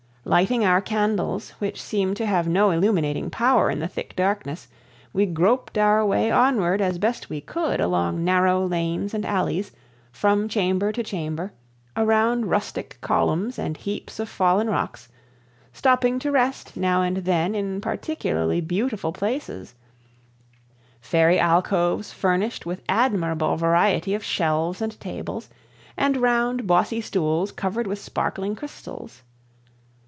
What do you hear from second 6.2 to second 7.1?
onward as